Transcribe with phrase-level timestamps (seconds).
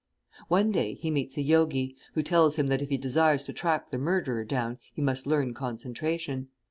[0.47, 3.91] One day he meets a Yogi, who tells him that if he desires to track
[3.91, 6.47] the murderer down he must learn concentration.